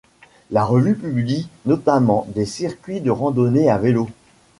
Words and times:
La 0.49 0.65
revue 0.65 0.95
publie 0.97 1.47
notamment 1.65 2.25
des 2.33 2.47
circuits 2.47 3.01
de 3.01 3.11
randonnées 3.11 3.69
à 3.69 3.77
vélo. 3.77 4.07